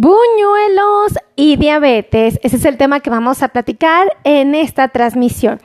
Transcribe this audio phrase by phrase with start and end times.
[0.00, 2.38] Buñuelos y diabetes.
[2.44, 5.60] Ese es el tema que vamos a platicar en esta transmisión.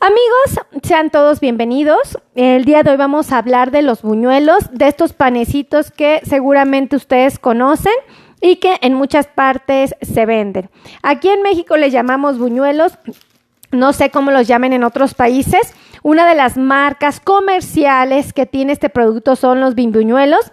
[0.00, 2.18] Amigos, sean todos bienvenidos.
[2.34, 6.96] El día de hoy vamos a hablar de los buñuelos, de estos panecitos que seguramente
[6.96, 7.92] ustedes conocen
[8.40, 10.68] y que en muchas partes se venden.
[11.04, 12.98] Aquí en México les llamamos buñuelos,
[13.70, 15.74] no sé cómo los llamen en otros países.
[16.02, 20.50] Una de las marcas comerciales que tiene este producto son los bimbuñuelos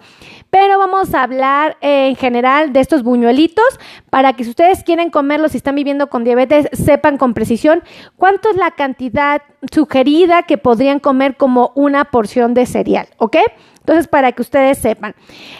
[0.50, 3.78] pero vamos a hablar eh, en general de estos buñuelitos
[4.10, 7.82] para que si ustedes quieren comerlos y están viviendo con diabetes, sepan con precisión
[8.16, 9.42] cuánto es la cantidad
[9.72, 13.36] sugerida que podrían comer como una porción de cereal, ¿ok?
[13.80, 15.14] Entonces, para que ustedes sepan.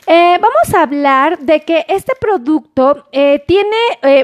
[0.06, 3.77] Eh, vamos a hablar de que este producto eh, tiene,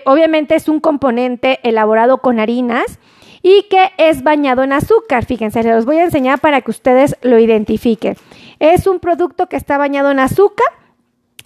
[0.04, 2.98] obviamente es un componente elaborado con harinas
[3.44, 5.26] y que es bañado en azúcar.
[5.26, 8.16] Fíjense, se los voy a enseñar para que ustedes lo identifiquen.
[8.58, 10.66] Es un producto que está bañado en azúcar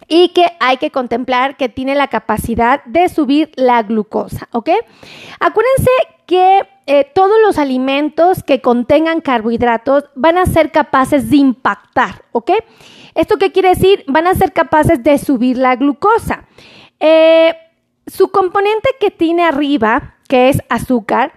[0.07, 4.71] y que hay que contemplar que tiene la capacidad de subir la glucosa, ¿ok?
[5.41, 5.91] Acuérdense
[6.24, 12.52] que eh, todos los alimentos que contengan carbohidratos van a ser capaces de impactar, ¿ok?
[13.16, 14.04] ¿Esto qué quiere decir?
[14.07, 16.45] Van a ser capaces de subir la glucosa.
[17.01, 17.57] Eh,
[18.07, 21.32] su componente que tiene arriba, que es azúcar,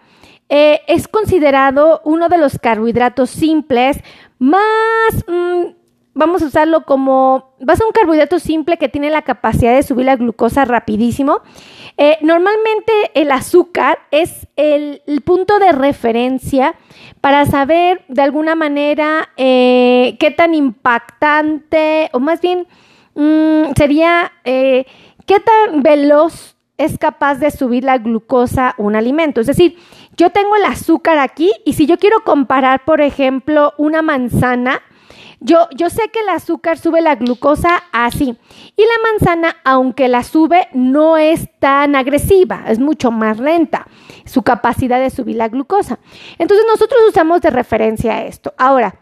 [0.54, 4.04] eh, es considerado uno de los carbohidratos simples
[4.38, 5.68] más, mm,
[6.14, 10.08] vamos a usarlo como, va a un carbohidrato simple que tiene la capacidad de subir
[10.08, 11.40] la glucosa rapidísimo.
[11.96, 16.76] Eh, normalmente el azúcar es el, punto de referencia
[17.22, 22.68] para saber de alguna manera eh, qué tan impactante, o más bien
[23.16, 24.86] mm, sería qué
[25.46, 29.40] tan veloz es capaz de subir la glucosa un alimento.
[29.40, 29.78] Es decir,
[30.18, 34.82] yo tengo el azúcar aquí y si yo quiero comparar, por ejemplo, una manzana,
[35.40, 38.38] yo, yo, sé que el azúcar sube la glucosa así.
[38.76, 43.88] Y la manzana, aunque la sube, no es tan agresiva, es mucho más lenta
[44.26, 45.98] su capacidad de subir la glucosa.
[46.38, 48.54] Entonces nosotros usamos de referencia esto.
[48.56, 48.96] Ahora,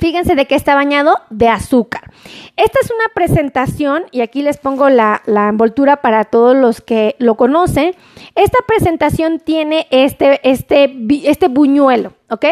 [0.00, 2.10] Fíjense de qué está bañado de azúcar.
[2.56, 7.36] Esta es una presentación, y aquí les pongo la, envoltura para todos los que lo
[7.36, 7.94] conocen.
[8.34, 10.94] Esta presentación tiene este, este,
[11.24, 12.46] este buñuelo, ¿ok?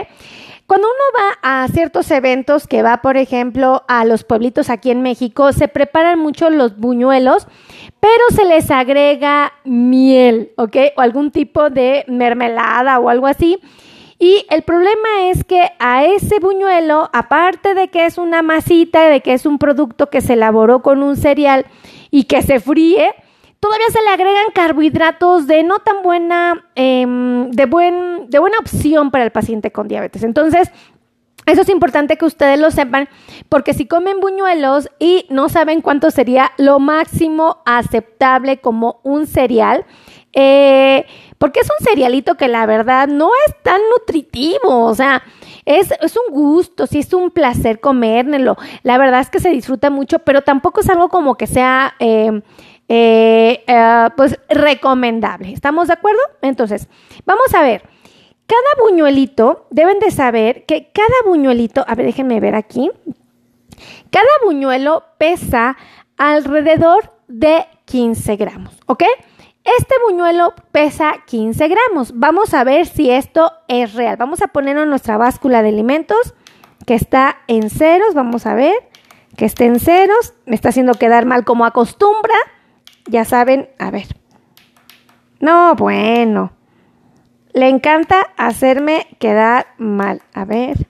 [0.66, 5.02] Cuando uno va a ciertos eventos, que va, por ejemplo, a los pueblitos aquí en
[5.02, 7.46] México, se preparan mucho los buñuelos,
[8.00, 10.76] pero se les agrega miel, ¿ok?
[10.96, 13.60] O algún tipo de mermelada o algo así.
[14.22, 19.20] Y el problema es que a ese buñuelo, aparte de que es una masita, de
[19.20, 21.66] que es un producto que se elaboró con un cereal
[22.12, 23.12] y que se fríe,
[23.58, 29.10] todavía se le agregan carbohidratos de no tan buena, em, de, buen, de buena opción
[29.10, 30.22] para el paciente con diabetes.
[30.22, 30.70] Entonces,
[31.46, 33.08] eso es importante que ustedes lo sepan,
[33.48, 39.84] porque si comen buñuelos y no saben cuánto sería lo máximo aceptable como un cereal,
[40.34, 41.04] eh,
[41.38, 45.22] porque es un cerealito que la verdad no es tan nutritivo, o sea,
[45.64, 45.92] es,
[46.28, 48.56] un gusto, sí es un placer comérmelo.
[48.82, 52.42] La verdad es que se disfruta mucho, pero tampoco es algo como que sea, eh,
[52.88, 55.52] eh, eh, pues, recomendable.
[55.52, 56.20] ¿Estamos de acuerdo?
[56.42, 56.88] Entonces,
[57.24, 57.91] vamos a ver.
[58.46, 62.90] Cada buñuelito, deben de saber que cada buñuelito, a ver, déjenme ver aquí.
[64.10, 65.76] Cada buñuelo pesa
[66.18, 69.04] alrededor de 15 gramos, ¿ok?
[69.64, 72.12] Este buñuelo pesa 15 gramos.
[72.18, 74.16] Vamos a ver si esto es real.
[74.16, 76.34] Vamos a ponerlo en nuestra báscula de alimentos
[76.84, 78.14] que está en ceros.
[78.14, 78.74] Vamos a ver
[79.36, 80.34] que esté en ceros.
[80.46, 82.34] Me está haciendo quedar mal como acostumbra.
[83.06, 84.08] Ya saben, a ver.
[85.38, 86.52] No, bueno.
[87.52, 90.22] Le encanta hacerme quedar mal.
[90.32, 90.86] A ver.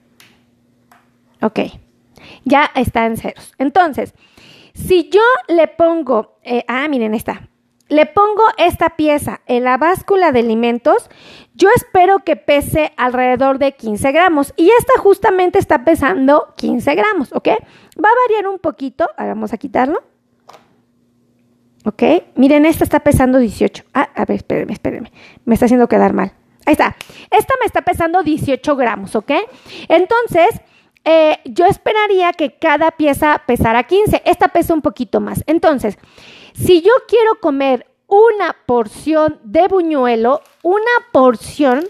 [1.41, 1.59] Ok.
[2.45, 3.53] Ya está en ceros.
[3.57, 4.13] Entonces,
[4.73, 6.37] si yo le pongo...
[6.43, 7.49] Eh, ah, miren, está
[7.93, 11.09] le pongo esta pieza en la báscula de alimentos,
[11.53, 14.53] yo espero que pese alrededor de 15 gramos.
[14.57, 17.49] Y esta justamente está pesando 15 gramos, ¿ok?
[17.49, 19.07] Va a variar un poquito.
[19.17, 20.01] vamos a quitarlo.
[21.85, 22.03] ¿Ok?
[22.35, 23.83] Miren, esta está pesando 18.
[23.93, 25.11] Ah, a ver, espérenme, espérenme.
[25.45, 26.33] Me está haciendo quedar mal.
[26.65, 26.95] Ahí está.
[27.29, 29.31] Esta me está pesando 18 gramos, ¿ok?
[29.87, 30.61] Entonces,
[31.05, 34.21] eh, yo esperaría que cada pieza pesara 15.
[34.25, 35.43] Esta pesa un poquito más.
[35.47, 35.97] Entonces,
[36.53, 40.81] si yo quiero comer una porción de buñuelo, una
[41.11, 41.83] porción,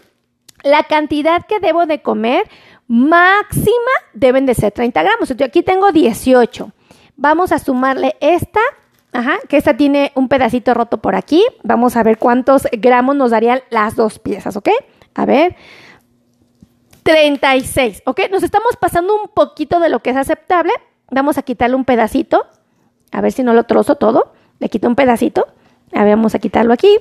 [0.63, 2.49] la cantidad que debo de comer
[2.87, 5.29] máxima deben de ser 30 gramos.
[5.29, 6.71] Entonces aquí tengo 18.
[7.15, 8.61] Vamos a sumarle esta,
[9.13, 11.43] ajá, que esta tiene un pedacito roto por aquí.
[11.63, 14.69] Vamos a ver cuántos gramos nos darían las dos piezas, ¿ok?
[15.15, 15.55] A ver.
[17.03, 18.21] 36, ¿ok?
[18.31, 20.71] Nos estamos pasando un poquito de lo que es aceptable.
[21.11, 22.47] Vamos a quitarle un pedacito.
[23.11, 24.33] A ver si no lo trozo todo.
[24.59, 25.47] le quito un pedacito.
[25.93, 26.97] A ver, vamos a quitarlo aquí.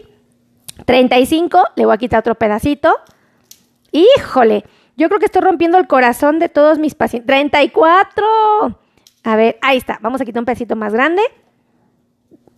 [0.84, 2.98] 35, le voy a quitar otro pedacito.
[3.92, 4.64] Híjole,
[4.96, 7.26] yo creo que estoy rompiendo el corazón de todos mis pacientes.
[7.26, 8.26] 34.
[9.24, 9.98] A ver, ahí está.
[10.02, 11.22] Vamos a quitar un pedacito más grande.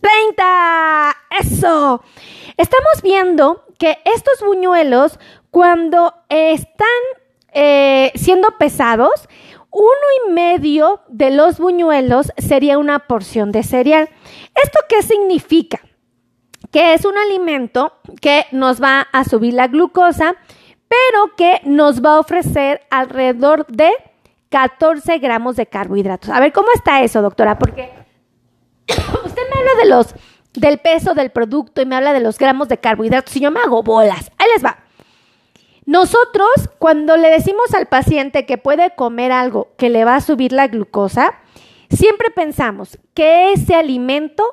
[0.05, 1.17] 30.
[1.39, 2.03] Eso.
[2.57, 5.19] Estamos viendo que estos buñuelos,
[5.49, 6.87] cuando están
[7.53, 9.27] eh, siendo pesados,
[9.71, 9.87] uno
[10.27, 14.09] y medio de los buñuelos sería una porción de cereal.
[14.63, 15.79] ¿Esto qué significa?
[16.71, 20.35] Que es un alimento que nos va a subir la glucosa,
[20.87, 23.89] pero que nos va a ofrecer alrededor de
[24.49, 26.29] 14 gramos de carbohidratos.
[26.29, 27.57] A ver, ¿cómo está eso, doctora?
[27.57, 27.91] Porque
[29.55, 30.15] me habla de los
[30.53, 33.59] del peso del producto y me habla de los gramos de carbohidratos y yo me
[33.59, 34.31] hago bolas.
[34.37, 34.77] Ahí les va.
[35.85, 36.49] Nosotros,
[36.79, 40.67] cuando le decimos al paciente que puede comer algo que le va a subir la
[40.67, 41.35] glucosa,
[41.89, 44.43] siempre pensamos que ese alimento,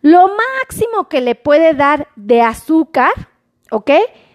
[0.00, 0.30] lo
[0.62, 3.12] máximo que le puede dar de azúcar,
[3.70, 3.90] ¿ok?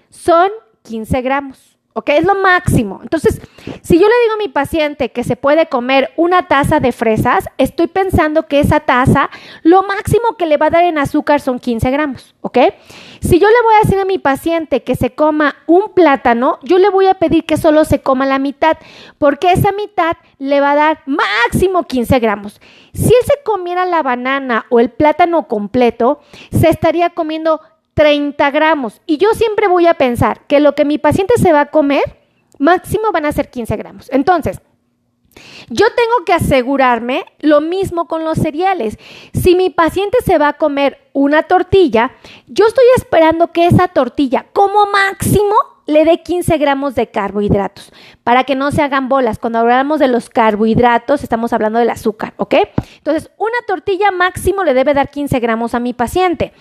[0.10, 0.52] Son
[0.84, 1.73] 15 gramos.
[1.94, 2.10] ¿Ok?
[2.10, 3.00] Es lo máximo.
[3.02, 3.42] Entonces,
[3.82, 7.50] si yo le digo a mi paciente que se puede comer una taza de fresas,
[7.58, 9.30] estoy pensando que esa taza,
[9.64, 12.58] lo máximo que le va a dar en azúcar son 15 gramos, ¿ok?
[13.22, 16.78] Si yo le voy a decir a mi paciente que se coma un plátano, yo
[16.78, 18.78] le voy a pedir que solo se coma la mitad,
[19.18, 22.60] porque esa mitad le va a dar máximo 15 gramos.
[22.94, 26.20] Si él se comiera la banana o el plátano completo,
[26.52, 27.62] se estaría comiendo
[27.94, 29.02] 30 gramos.
[29.06, 32.04] Y yo siempre voy a pensar que lo que mi paciente se va a comer,
[32.60, 34.10] máximo van a ser 15 gramos.
[34.12, 34.62] Entonces,
[35.70, 38.98] yo tengo que asegurarme lo mismo con los cereales.
[39.34, 42.12] Si mi paciente se va a comer una tortilla,
[42.48, 45.56] yo estoy esperando que esa tortilla como máximo
[45.86, 47.92] le dé 15 gramos de carbohidratos
[48.24, 49.40] para que no se hagan bolas.
[49.40, 52.56] Cuando hablamos de los carbohidratos, estamos hablando del azúcar, ¿ok?
[52.98, 56.54] Entonces, una tortilla máximo le debe dar 15 gramos a mi paciente.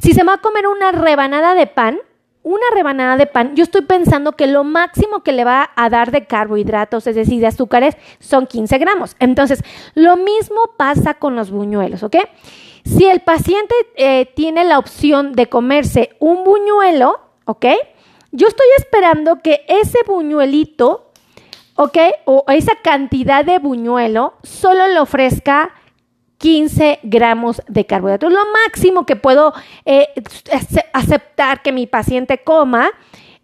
[0.00, 1.98] Si se va a comer una rebanada de pan,
[2.44, 6.10] una rebanada de pan, yo estoy pensando que lo máximo que le va a dar
[6.12, 9.16] de carbohidratos, es decir, de azúcares, son 15 gramos.
[9.18, 9.62] Entonces,
[9.94, 12.16] lo mismo pasa con los buñuelos, ¿ok?
[12.84, 17.66] Si el paciente eh, tiene la opción de comerse un buñuelo, ¿ok?
[18.30, 21.12] Yo estoy esperando que ese buñuelito,
[21.76, 21.96] ¿ok?
[22.26, 25.70] O esa cantidad de buñuelo solo le ofrezca
[26.38, 29.54] 15 gramos de carbohidratos, lo máximo que puedo
[29.84, 30.08] eh,
[30.92, 32.90] aceptar que mi paciente coma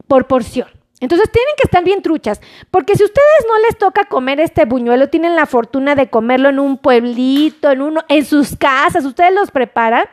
[0.07, 0.69] por porción.
[1.01, 2.41] Entonces tienen que estar bien truchas,
[2.71, 6.59] porque si ustedes no les toca comer este buñuelo, tienen la fortuna de comerlo en
[6.59, 10.07] un pueblito, en uno, en sus casas, ustedes los preparan,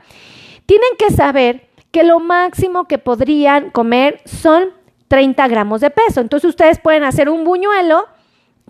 [0.66, 4.70] tienen que saber que lo máximo que podrían comer son
[5.08, 6.22] 30 gramos de peso.
[6.22, 8.08] Entonces ustedes pueden hacer un buñuelo,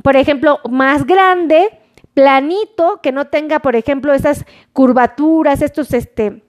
[0.01, 1.79] por ejemplo, más grande,
[2.13, 6.44] planito, que no tenga, por ejemplo, esas curvaturas, estos, este,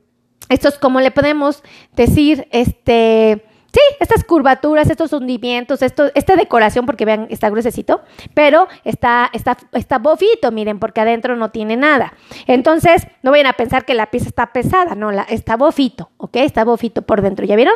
[0.49, 1.63] estos, como le podemos
[1.95, 8.03] decir, este, Sí, estas curvaturas, estos hundimientos, esto, esta decoración, porque vean, está gruesecito,
[8.35, 12.13] pero está, está, está bofito, miren, porque adentro no tiene nada.
[12.47, 16.37] Entonces, no vayan a pensar que la pieza está pesada, no, la, está bofito, ¿ok?
[16.37, 17.75] Está bofito por dentro, ¿ya vieron?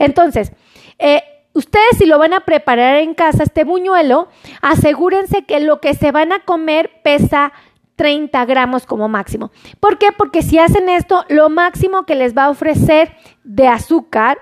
[0.00, 0.52] Entonces,
[0.98, 1.22] eh,
[1.52, 4.28] ustedes si lo van a preparar en casa, este buñuelo,
[4.62, 7.52] asegúrense que lo que se van a comer pesa
[7.94, 9.52] 30 gramos como máximo.
[9.78, 10.08] ¿Por qué?
[10.10, 14.38] Porque si hacen esto, lo máximo que les va a ofrecer de azúcar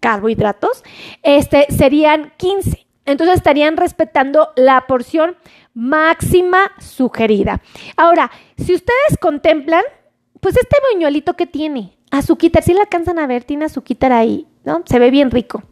[0.00, 0.82] carbohidratos,
[1.22, 2.86] este, serían 15.
[3.06, 5.36] Entonces estarían respetando la porción
[5.74, 7.60] máxima sugerida.
[7.96, 9.82] Ahora, si ustedes contemplan,
[10.40, 14.82] pues este buñuelito que tiene, azuquitar, si la alcanzan a ver, tiene azuquitar ahí, ¿no?
[14.86, 15.62] Se ve bien rico.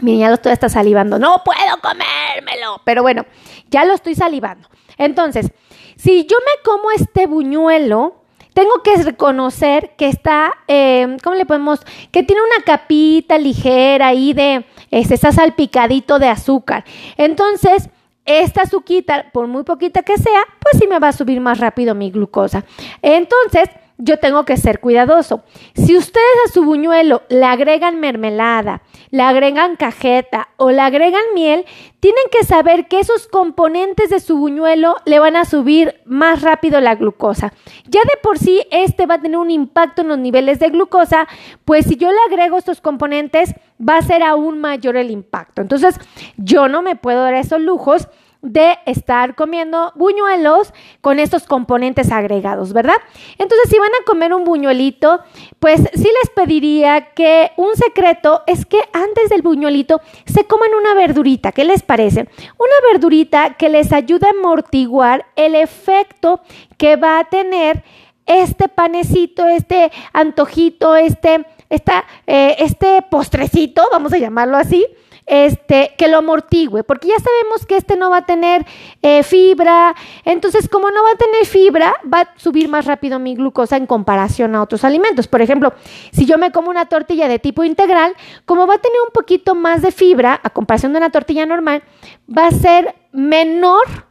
[0.00, 1.18] Miren, ya lo estoy hasta salivando.
[1.18, 2.82] No puedo comérmelo.
[2.84, 3.24] Pero bueno,
[3.70, 4.68] ya lo estoy salivando.
[4.98, 5.50] Entonces,
[5.96, 8.22] si yo me como este buñuelo,
[8.56, 11.80] tengo que reconocer que está, eh, ¿cómo le podemos?
[12.10, 16.82] Que tiene una capita ligera ahí de, este, está salpicadito de azúcar.
[17.18, 17.90] Entonces,
[18.24, 21.94] esta azuquita, por muy poquita que sea, pues sí me va a subir más rápido
[21.94, 22.64] mi glucosa.
[23.02, 23.68] Entonces,
[23.98, 25.42] yo tengo que ser cuidadoso.
[25.74, 31.64] Si ustedes a su buñuelo le agregan mermelada, le agregan cajeta o le agregan miel,
[32.00, 36.80] tienen que saber que esos componentes de su buñuelo le van a subir más rápido
[36.80, 37.52] la glucosa.
[37.88, 41.26] Ya de por sí este va a tener un impacto en los niveles de glucosa,
[41.64, 45.62] pues si yo le agrego estos componentes va a ser aún mayor el impacto.
[45.62, 45.98] Entonces,
[46.36, 48.08] yo no me puedo dar esos lujos
[48.52, 52.96] de estar comiendo buñuelos con estos componentes agregados, ¿verdad?
[53.38, 55.20] Entonces, si van a comer un buñuelito,
[55.58, 60.94] pues sí les pediría que un secreto es que antes del buñuelito se coman una
[60.94, 61.52] verdurita.
[61.52, 62.28] ¿Qué les parece?
[62.58, 66.40] Una verdurita que les ayuda a amortiguar el efecto
[66.78, 67.82] que va a tener
[68.26, 74.84] este panecito, este antojito, este, esta, eh, este postrecito, vamos a llamarlo así,
[75.26, 78.64] este, que lo amortigüe, porque ya sabemos que este no va a tener
[79.02, 83.34] eh, fibra, entonces como no va a tener fibra, va a subir más rápido mi
[83.34, 85.26] glucosa en comparación a otros alimentos.
[85.26, 85.74] Por ejemplo,
[86.12, 88.14] si yo me como una tortilla de tipo integral,
[88.44, 91.82] como va a tener un poquito más de fibra a comparación de una tortilla normal,
[92.26, 94.06] va a ser menor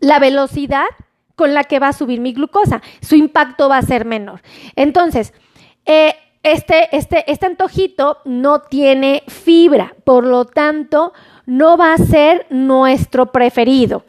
[0.00, 0.86] la velocidad
[1.34, 2.82] con la que va a subir mi glucosa.
[3.00, 4.40] Su impacto va a ser menor.
[4.74, 5.32] Entonces,
[5.86, 11.12] eh, este, este, este antojito no tiene fibra, por lo tanto,
[11.46, 14.04] no va a ser nuestro preferido.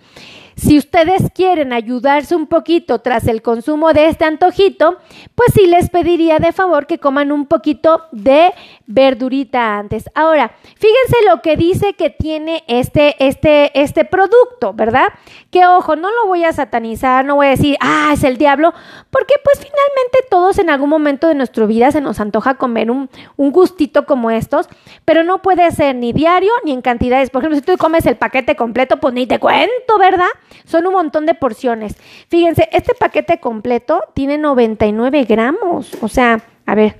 [0.60, 4.98] Si ustedes quieren ayudarse un poquito tras el consumo de este antojito,
[5.34, 8.54] pues sí les pediría de favor que coman un poquito de
[8.86, 10.10] verdurita antes.
[10.16, 15.08] Ahora, fíjense lo que dice que tiene este, este, este producto, ¿verdad?
[15.50, 18.74] Que ojo, no lo voy a satanizar, no voy a decir, ah, es el diablo,
[19.12, 23.10] porque pues finalmente todos en algún momento de nuestra vida se nos antoja comer un,
[23.38, 24.68] un gustito como estos,
[25.06, 27.30] pero no puede ser ni diario ni en cantidades.
[27.30, 30.28] Por ejemplo, si tú comes el paquete completo, pues ni te cuento, ¿verdad?
[30.66, 31.96] Son un montón de porciones.
[32.30, 35.92] Fíjense, este paquete completo tiene 99 gramos.
[36.02, 37.00] O sea, a ver.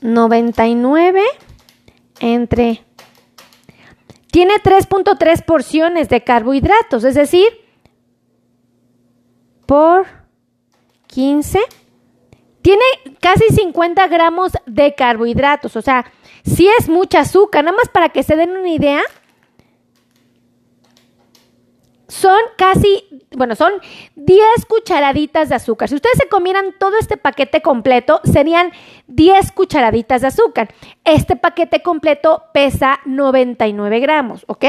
[0.00, 1.22] 99
[2.20, 2.82] entre...
[4.30, 7.46] Tiene 3.3 porciones de carbohidratos, es decir,
[9.64, 10.06] por
[11.06, 11.58] 15.
[12.60, 12.82] Tiene
[13.20, 16.12] casi 50 gramos de carbohidratos, o sea,
[16.44, 19.02] si es mucha azúcar, nada más para que se den una idea,
[22.08, 23.04] son casi,
[23.36, 23.72] bueno, son
[24.14, 25.88] 10 cucharaditas de azúcar.
[25.88, 28.72] Si ustedes se comieran todo este paquete completo, serían
[29.08, 30.72] 10 cucharaditas de azúcar.
[31.04, 34.66] Este paquete completo pesa 99 gramos, ¿ok?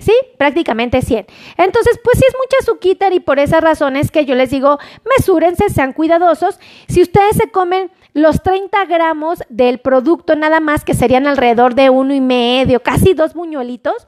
[0.00, 0.12] ¿sí?
[0.38, 1.26] Prácticamente 100.
[1.58, 4.78] Entonces, pues sí es mucha azúcar y por esas razones que yo les digo,
[5.16, 6.58] mesúrense, sean cuidadosos.
[6.88, 11.90] Si ustedes se comen los 30 gramos del producto nada más, que serían alrededor de
[11.90, 14.06] uno y medio, casi dos buñuelitos,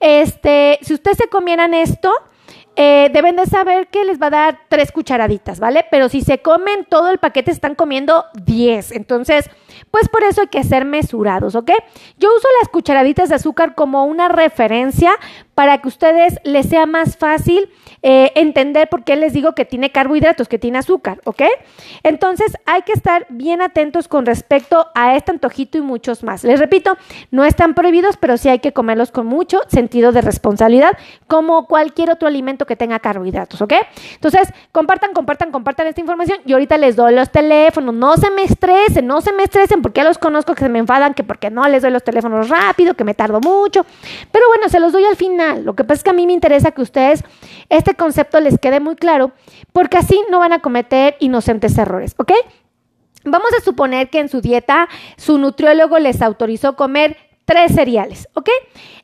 [0.00, 2.12] este, si ustedes se comieran esto,
[2.76, 5.84] eh, deben de saber que les va a dar tres cucharaditas, ¿vale?
[5.90, 8.92] Pero si se comen todo el paquete, están comiendo 10.
[8.92, 9.50] Entonces,
[9.90, 11.72] pues por eso hay que ser mesurados, ¿ok?
[12.18, 15.10] Yo uso las cucharaditas de azúcar como una referencia
[15.54, 17.68] para que a ustedes les sea más fácil
[18.02, 21.42] eh, entender por qué les digo que tiene carbohidratos, que tiene azúcar, ¿ok?
[22.02, 26.44] Entonces hay que estar bien atentos con respecto a este antojito y muchos más.
[26.44, 26.96] Les repito,
[27.30, 32.10] no están prohibidos, pero sí hay que comerlos con mucho sentido de responsabilidad, como cualquier
[32.10, 33.74] otro alimento que tenga carbohidratos, ¿ok?
[34.14, 37.94] Entonces, compartan, compartan, compartan esta información y ahorita les doy los teléfonos.
[37.94, 40.78] No se me estresen, no se me estresen, porque ya los conozco que se me
[40.78, 43.84] enfadan, que porque no les doy los teléfonos rápido, que me tardo mucho.
[44.32, 45.64] Pero bueno, se los doy al final.
[45.64, 47.22] Lo que pasa es que a mí me interesa que ustedes
[47.68, 49.32] este concepto les quede muy claro,
[49.72, 52.32] porque así no van a cometer inocentes errores, ¿ok?
[53.24, 58.48] Vamos a suponer que en su dieta su nutriólogo les autorizó comer tres cereales, ¿ok?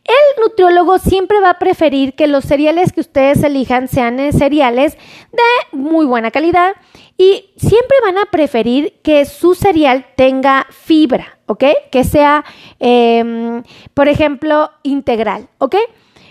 [0.05, 4.97] El nutriólogo siempre va a preferir que los cereales que ustedes elijan sean cereales
[5.33, 6.75] de muy buena calidad
[7.19, 11.65] y siempre van a preferir que su cereal tenga fibra, ¿ok?
[11.91, 12.45] Que sea,
[12.79, 13.65] em,
[13.95, 15.75] por ejemplo, integral, ¿ok?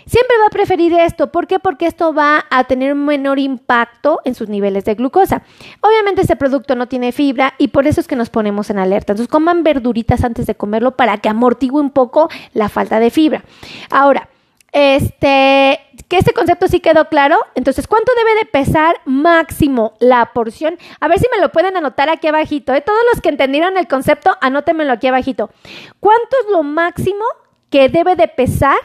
[0.06, 1.32] Siempre va a preferir esto.
[1.32, 1.58] ¿Por qué?
[1.58, 5.42] Porque esto va a tener un menor impacto en sus niveles de glucosa.
[5.80, 9.12] Obviamente este producto no tiene fibra y por eso es que nos ponemos en alerta.
[9.12, 13.42] Entonces coman verduritas antes de comerlo para que amortigue un poco la falta de fibra.
[13.90, 14.28] Ahora,
[14.70, 17.38] este, que este concepto sí quedó claro.
[17.54, 20.78] Entonces, ¿cuánto debe de pesar máximo la porción?
[21.00, 22.74] A ver si me lo pueden anotar aquí abajito.
[22.74, 22.80] ¿eh?
[22.80, 25.50] Todos los que entendieron el concepto, anótenmelo aquí abajito.
[25.98, 27.24] ¿Cuánto es lo máximo
[27.70, 28.76] que debe de pesar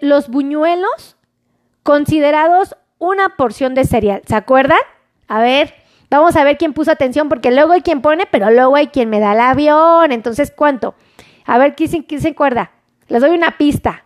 [0.00, 1.16] los buñuelos
[1.82, 4.22] considerados una porción de cereal.
[4.26, 4.78] ¿Se acuerdan?
[5.28, 5.74] A ver,
[6.10, 9.10] vamos a ver quién puso atención, porque luego hay quien pone, pero luego hay quien
[9.10, 10.12] me da el avión.
[10.12, 10.94] Entonces, ¿cuánto?
[11.44, 12.72] A ver, ¿quién, quién se acuerda?
[13.08, 14.04] Les doy una pista.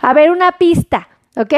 [0.00, 1.08] A ver, una pista.
[1.36, 1.52] ¿ok?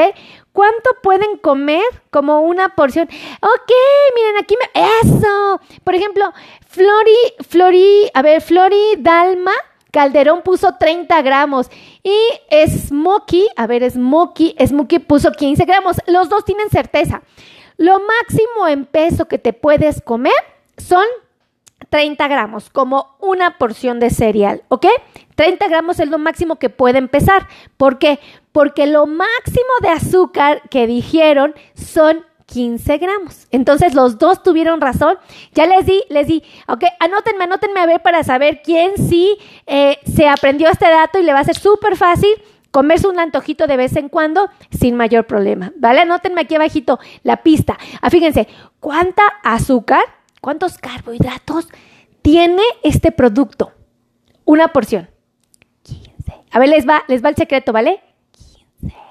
[0.51, 3.07] ¿Cuánto pueden comer como una porción?
[3.07, 3.71] Ok,
[4.15, 4.81] miren, aquí me...
[5.03, 5.61] ¡Eso!
[5.83, 6.33] Por ejemplo,
[6.67, 7.15] Flori,
[7.47, 9.53] Flori, a ver, Flori Dalma
[9.91, 11.71] Calderón puso 30 gramos
[12.09, 15.97] y Smokey, a ver, Smokey, Smokey puso 15 gramos.
[16.07, 17.21] Los dos tienen certeza.
[17.77, 20.33] Lo máximo en peso que te puedes comer
[20.77, 21.05] son
[21.89, 24.85] 30 gramos, como una porción de cereal, ¿ok?
[25.35, 27.47] 30 gramos es lo máximo que pueden pesar.
[27.77, 28.19] ¿Por qué?
[28.51, 33.47] Porque lo máximo de azúcar que dijeron son 15 gramos.
[33.51, 35.17] Entonces los dos tuvieron razón.
[35.53, 39.37] Ya les di, les di, ok, anótenme, anótenme a ver para saber quién sí
[39.67, 42.29] eh, se aprendió este dato y le va a ser súper fácil
[42.71, 46.01] comerse un antojito de vez en cuando sin mayor problema, ¿vale?
[46.01, 47.77] Anótenme aquí abajito la pista.
[48.01, 48.47] Ah, fíjense,
[48.79, 50.03] ¿cuánta azúcar,
[50.41, 51.67] cuántos carbohidratos
[52.21, 53.71] tiene este producto?
[54.45, 55.09] Una porción.
[55.83, 56.33] 15.
[56.51, 58.01] A ver, les va, les va el secreto, ¿vale?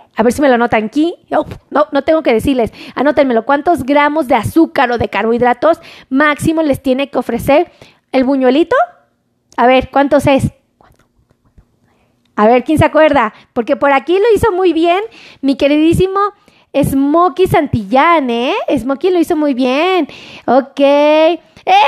[0.08, 0.16] 15.
[0.16, 1.14] A ver si me lo anotan aquí.
[1.30, 2.72] No, no, no tengo que decirles.
[2.94, 3.44] Anótenmelo.
[3.44, 7.70] ¿Cuántos gramos de azúcar o de carbohidratos máximo les tiene que ofrecer
[8.12, 8.76] el buñuelito?
[9.56, 10.52] A ver, ¿cuántos es?
[12.36, 13.34] A ver, ¿quién se acuerda?
[13.52, 15.02] Porque por aquí lo hizo muy bien
[15.40, 16.20] mi queridísimo
[16.72, 18.54] Smokey Santillán, ¿eh?
[18.76, 20.06] Smokey lo hizo muy bien.
[20.46, 20.80] Ok.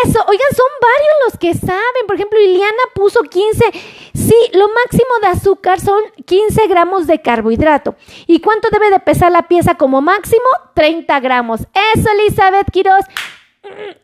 [0.04, 2.06] Eso, oigan, son varios los que saben.
[2.06, 3.64] Por ejemplo, Iliana puso 15.
[4.14, 7.96] Sí, lo máximo de azúcar son 15 gramos de carbohidrato.
[8.26, 10.44] ¿Y cuánto debe de pesar la pieza como máximo?
[10.74, 11.60] 30 gramos.
[11.94, 13.06] Eso, Elizabeth Quiroz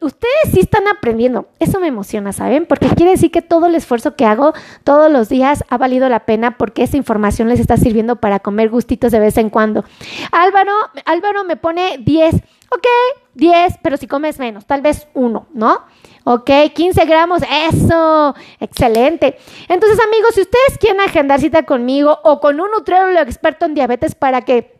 [0.00, 1.48] ustedes sí están aprendiendo.
[1.58, 2.66] Eso me emociona, ¿saben?
[2.66, 4.52] Porque quiere decir que todo el esfuerzo que hago
[4.84, 8.68] todos los días ha valido la pena porque esa información les está sirviendo para comer
[8.68, 9.84] gustitos de vez en cuando.
[10.32, 10.72] Álvaro,
[11.04, 12.36] Álvaro me pone 10.
[12.70, 12.86] Ok,
[13.34, 15.84] 10, pero si comes menos, tal vez uno, ¿no?
[16.24, 19.38] Ok, 15 gramos, eso, excelente.
[19.68, 24.16] Entonces, amigos, si ustedes quieren agendar cita conmigo o con un nutriólogo experto en diabetes
[24.16, 24.74] para que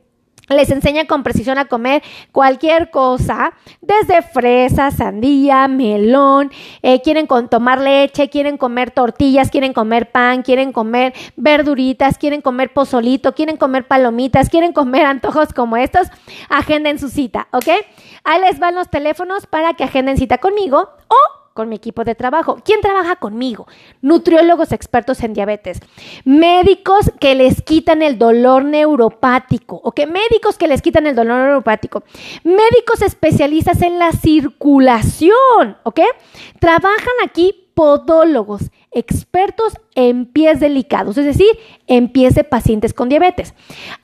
[0.48, 6.50] les enseña con precisión a comer cualquier cosa, desde fresa, sandía, melón,
[6.82, 12.72] eh, quieren tomar leche, quieren comer tortillas, quieren comer pan, quieren comer verduritas, quieren comer
[12.72, 16.08] pozolito, quieren comer palomitas, quieren comer antojos como estos,
[16.48, 17.68] agenden su cita, ¿ok?
[18.24, 22.14] Ahí les van los teléfonos para que agenden cita conmigo o con mi equipo de
[22.14, 22.58] trabajo.
[22.64, 23.66] ¿Quién trabaja conmigo?
[24.02, 25.80] Nutriólogos expertos en diabetes,
[26.24, 30.02] médicos que les quitan el dolor neuropático, ¿ok?
[30.06, 32.04] Médicos que les quitan el dolor neuropático,
[32.44, 36.00] médicos especialistas en la circulación, ¿ok?
[36.60, 41.46] Trabajan aquí podólogos, expertos en pies delicados, es decir,
[41.86, 43.54] en pies de pacientes con diabetes.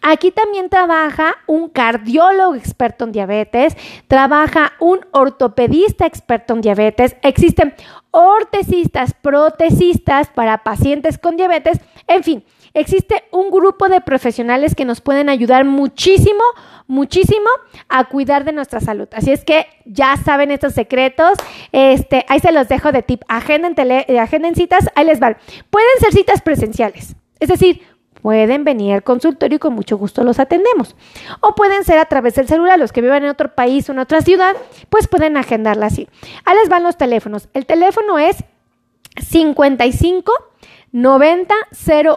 [0.03, 3.75] Aquí también trabaja un cardiólogo experto en diabetes,
[4.07, 7.75] trabaja un ortopedista experto en diabetes, existen
[8.11, 15.01] ortesistas, protesistas para pacientes con diabetes, en fin, existe un grupo de profesionales que nos
[15.01, 16.43] pueden ayudar muchísimo,
[16.87, 17.49] muchísimo
[17.89, 19.09] a cuidar de nuestra salud.
[19.13, 21.33] Así es que ya saben estos secretos.
[21.73, 23.23] Este, ahí se los dejo de tip.
[23.29, 25.37] Agenden, eh, citas, ahí les van.
[25.71, 27.15] Pueden ser citas presenciales.
[27.41, 27.83] Es decir,
[28.23, 30.97] pueden venir al consultorio y con mucho gusto los atendemos.
[31.41, 33.99] O pueden ser a través del celular, los que vivan en otro país o en
[33.99, 34.57] otra ciudad,
[34.89, 36.09] pues pueden agendarla así.
[36.45, 37.49] Ahí les van los teléfonos.
[37.53, 38.37] El teléfono es
[39.21, 40.33] 55
[40.93, 41.55] 90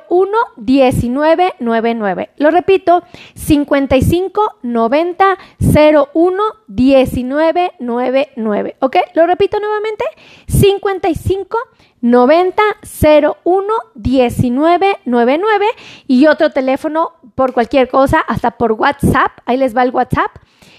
[0.10, 2.30] 01 1999.
[2.38, 8.76] Lo repito, 55 90 01 1999.
[8.80, 8.98] ¿Ok?
[9.14, 10.04] Lo repito nuevamente,
[10.48, 11.58] 55
[12.02, 12.62] 90
[13.44, 15.66] 01 1999
[16.08, 19.32] y otro teléfono por cualquier cosa, hasta por WhatsApp.
[19.46, 20.30] Ahí les va el WhatsApp.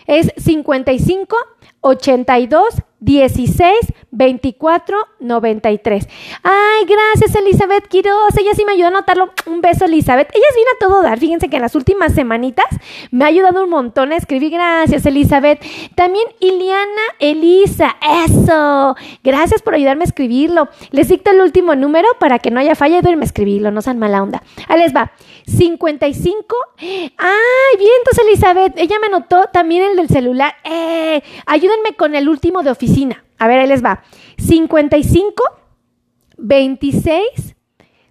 [0.07, 1.37] Es 55
[1.81, 3.73] 82 16
[4.17, 6.09] 24 93.
[6.43, 8.37] Ay, gracias Elizabeth Quiroz.
[8.39, 9.31] Ella sí me ayudó a anotarlo.
[9.47, 10.29] Un beso, Elizabeth.
[10.35, 11.19] Ella es bien a todo dar.
[11.19, 12.67] Fíjense que en las últimas semanitas
[13.11, 14.53] me ha ayudado un montón a escribir.
[14.53, 15.63] Gracias, Elizabeth.
[15.95, 17.97] También Iliana Elisa.
[18.27, 18.97] Eso.
[19.23, 20.69] Gracias por ayudarme a escribirlo.
[20.91, 23.71] Les dicto el último número para que no haya falla irme a escribirlo.
[23.71, 24.43] No sean mala onda.
[24.69, 25.13] Ahí les va.
[25.47, 26.57] 55.
[26.79, 28.79] Ay, bien, entonces Elizabeth.
[28.79, 30.55] Ella me anotó también el del celular.
[30.65, 33.26] Eh, ayúdenme con el último de oficina.
[33.39, 34.03] A ver, ahí les va.
[34.39, 35.43] 55
[36.39, 37.57] 26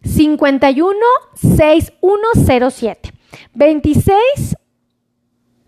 [0.03, 0.97] 51
[1.35, 3.11] 6107.
[3.53, 4.55] 26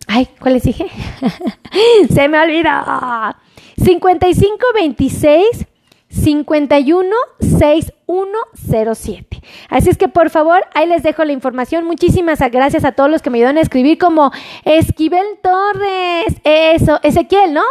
[0.07, 0.87] Ay, ¿cuál les dije?
[2.13, 2.69] Se me olvidó.
[3.83, 5.65] 55 26
[6.09, 7.09] 51
[7.41, 9.41] 6107.
[9.69, 11.83] Así es que por favor, ahí les dejo la información.
[11.85, 14.31] Muchísimas gracias a todos los que me ayudan a escribir como
[14.63, 16.35] Esquivel Torres.
[16.45, 17.63] Eso, Ezequiel, ¿no?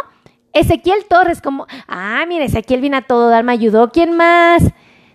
[0.53, 3.91] Ezequiel Torres, como, ah, mira, Ezequiel vino a todo dar, me ayudó.
[3.91, 4.63] ¿Quién más?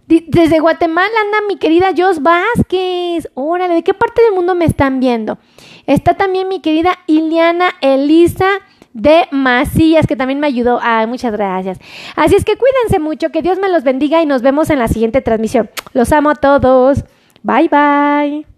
[0.06, 3.30] Desde Guatemala anda mi querida Jos Vázquez.
[3.34, 5.38] Órale, ¿de qué parte del mundo me están viendo?
[5.86, 8.48] Está también mi querida Iliana Elisa
[8.92, 10.80] de Macías, que también me ayudó.
[10.82, 11.78] Ah, muchas gracias.
[12.16, 14.88] Así es que cuídense mucho, que Dios me los bendiga y nos vemos en la
[14.88, 15.70] siguiente transmisión.
[15.92, 17.04] Los amo a todos.
[17.42, 18.51] Bye bye.